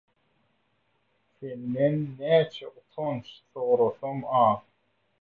[1.35, 4.61] Senden näçe ötünç sorasam az.